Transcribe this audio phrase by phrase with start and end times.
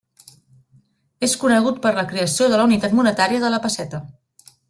[1.27, 4.01] És conegut per la creació de la unitat monetària de la pesseta.